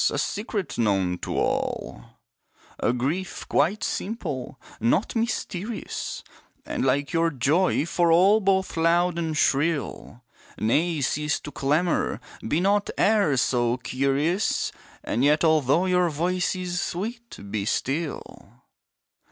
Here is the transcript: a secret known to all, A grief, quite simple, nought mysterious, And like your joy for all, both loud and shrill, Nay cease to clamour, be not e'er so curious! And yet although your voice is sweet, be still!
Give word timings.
a 0.09 0.17
secret 0.17 0.79
known 0.79 1.15
to 1.19 1.37
all, 1.37 2.03
A 2.79 2.91
grief, 2.91 3.47
quite 3.47 3.83
simple, 3.83 4.59
nought 4.79 5.15
mysterious, 5.15 6.23
And 6.65 6.83
like 6.83 7.13
your 7.13 7.29
joy 7.29 7.85
for 7.85 8.11
all, 8.11 8.39
both 8.41 8.75
loud 8.75 9.19
and 9.19 9.37
shrill, 9.37 10.23
Nay 10.57 11.01
cease 11.01 11.39
to 11.41 11.51
clamour, 11.51 12.19
be 12.47 12.59
not 12.59 12.89
e'er 12.99 13.37
so 13.37 13.77
curious! 13.77 14.71
And 15.03 15.23
yet 15.23 15.43
although 15.43 15.85
your 15.85 16.09
voice 16.09 16.55
is 16.55 16.81
sweet, 16.81 17.37
be 17.51 17.65
still! 17.65 18.49